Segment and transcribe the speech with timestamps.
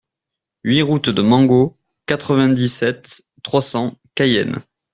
[0.63, 4.63] huit route de Mango, quatre-vingt-dix-sept, trois cents, Cayenne